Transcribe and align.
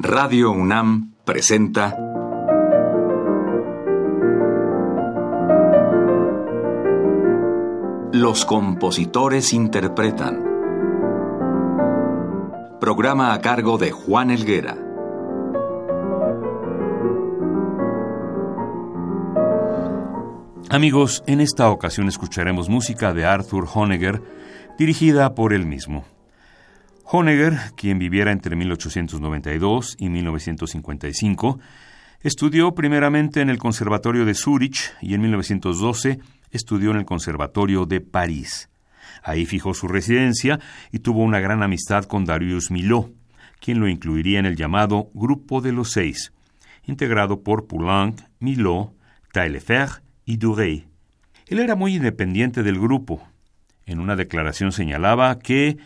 Radio 0.00 0.52
UNAM 0.52 1.14
presenta 1.24 1.96
Los 8.12 8.44
compositores 8.44 9.52
interpretan. 9.52 10.44
Programa 12.80 13.34
a 13.34 13.40
cargo 13.40 13.76
de 13.76 13.90
Juan 13.90 14.30
Elguera. 14.30 14.78
Amigos, 20.70 21.24
en 21.26 21.40
esta 21.40 21.68
ocasión 21.70 22.06
escucharemos 22.06 22.68
música 22.68 23.12
de 23.12 23.26
Arthur 23.26 23.66
Honegger, 23.74 24.22
dirigida 24.78 25.34
por 25.34 25.52
él 25.52 25.66
mismo. 25.66 26.04
Honegger, 27.10 27.56
quien 27.74 27.98
viviera 27.98 28.32
entre 28.32 28.54
1892 28.54 29.96
y 29.98 30.10
1955, 30.10 31.58
estudió 32.20 32.74
primeramente 32.74 33.40
en 33.40 33.48
el 33.48 33.56
Conservatorio 33.56 34.26
de 34.26 34.34
Zúrich 34.34 34.92
y 35.00 35.14
en 35.14 35.22
1912 35.22 36.18
estudió 36.50 36.90
en 36.90 36.98
el 36.98 37.06
Conservatorio 37.06 37.86
de 37.86 38.02
París. 38.02 38.68
Ahí 39.22 39.46
fijó 39.46 39.72
su 39.72 39.88
residencia 39.88 40.60
y 40.92 40.98
tuvo 40.98 41.22
una 41.22 41.40
gran 41.40 41.62
amistad 41.62 42.04
con 42.04 42.26
Darius 42.26 42.70
Milhaud, 42.70 43.06
quien 43.58 43.80
lo 43.80 43.88
incluiría 43.88 44.38
en 44.38 44.46
el 44.46 44.56
llamado 44.56 45.08
Grupo 45.14 45.62
de 45.62 45.72
los 45.72 45.92
Seis, 45.92 46.34
integrado 46.84 47.42
por 47.42 47.66
Poulenc, 47.66 48.20
Milhaud, 48.38 48.90
Taillefer 49.32 50.02
y 50.26 50.36
Duret. 50.36 50.84
Él 51.46 51.58
era 51.58 51.74
muy 51.74 51.96
independiente 51.96 52.62
del 52.62 52.78
grupo. 52.78 53.26
En 53.86 53.98
una 53.98 54.14
declaración 54.14 54.72
señalaba 54.72 55.38
que 55.38 55.78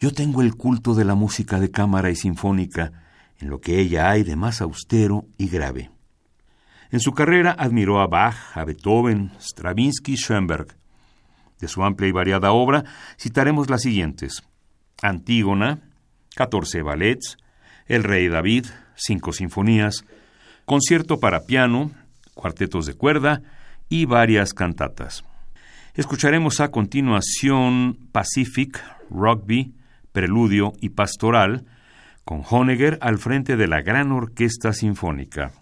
yo 0.00 0.12
tengo 0.12 0.42
el 0.42 0.54
culto 0.54 0.94
de 0.94 1.04
la 1.04 1.14
música 1.14 1.58
de 1.58 1.70
cámara 1.70 2.10
y 2.10 2.16
sinfónica, 2.16 2.92
en 3.38 3.50
lo 3.50 3.60
que 3.60 3.80
ella 3.80 4.10
hay 4.10 4.22
de 4.22 4.36
más 4.36 4.60
austero 4.60 5.26
y 5.36 5.48
grave. 5.48 5.90
En 6.90 7.00
su 7.00 7.12
carrera 7.12 7.54
admiró 7.58 8.00
a 8.00 8.06
Bach, 8.06 8.56
a 8.56 8.64
Beethoven, 8.64 9.32
Stravinsky 9.40 10.12
y 10.12 10.16
Schoenberg. 10.16 10.76
De 11.60 11.68
su 11.68 11.82
amplia 11.82 12.08
y 12.08 12.12
variada 12.12 12.52
obra 12.52 12.84
citaremos 13.18 13.68
las 13.68 13.82
siguientes: 13.82 14.42
Antígona, 15.02 15.80
14 16.36 16.82
ballets, 16.82 17.36
El 17.86 18.04
Rey 18.04 18.28
David, 18.28 18.66
cinco 18.94 19.32
sinfonías, 19.32 20.04
concierto 20.64 21.18
para 21.18 21.44
piano, 21.44 21.90
cuartetos 22.34 22.86
de 22.86 22.94
cuerda 22.94 23.42
y 23.88 24.04
varias 24.04 24.54
cantatas. 24.54 25.24
Escucharemos 25.94 26.60
a 26.60 26.70
continuación 26.70 27.98
Pacific, 28.12 28.82
Rugby, 29.10 29.74
Preludio 30.12 30.72
y 30.80 30.90
Pastoral, 30.90 31.64
con 32.24 32.42
Honegger 32.48 32.98
al 33.00 33.18
frente 33.18 33.56
de 33.56 33.68
la 33.68 33.82
Gran 33.82 34.12
Orquesta 34.12 34.72
Sinfónica. 34.72 35.52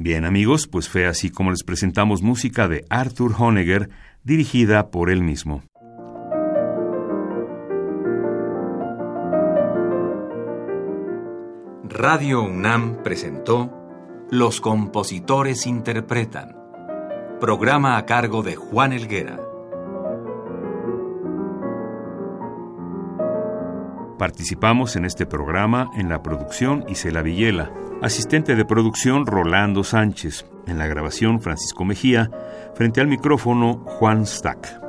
Bien 0.00 0.24
amigos, 0.24 0.68
pues 0.68 0.88
fue 0.88 1.08
así 1.08 1.28
como 1.28 1.50
les 1.50 1.64
presentamos 1.64 2.22
música 2.22 2.68
de 2.68 2.84
Arthur 2.88 3.34
Honegger, 3.36 3.90
dirigida 4.22 4.92
por 4.92 5.10
él 5.10 5.24
mismo. 5.24 5.64
Radio 11.82 12.44
UNAM 12.44 13.02
presentó 13.02 13.74
Los 14.30 14.60
compositores 14.60 15.66
interpretan, 15.66 16.56
programa 17.40 17.96
a 17.96 18.06
cargo 18.06 18.44
de 18.44 18.54
Juan 18.54 18.92
Elguera. 18.92 19.47
Participamos 24.18 24.96
en 24.96 25.04
este 25.04 25.26
programa 25.26 25.90
en 25.96 26.08
la 26.08 26.24
producción 26.24 26.84
Isela 26.88 27.22
Villela, 27.22 27.70
asistente 28.02 28.56
de 28.56 28.64
producción 28.64 29.26
Rolando 29.26 29.84
Sánchez, 29.84 30.44
en 30.66 30.76
la 30.76 30.88
grabación 30.88 31.40
Francisco 31.40 31.84
Mejía, 31.84 32.28
frente 32.74 33.00
al 33.00 33.06
micrófono 33.06 33.74
Juan 33.84 34.26
Stack. 34.26 34.87